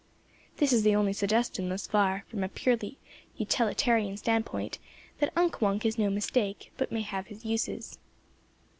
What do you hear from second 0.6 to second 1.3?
is the only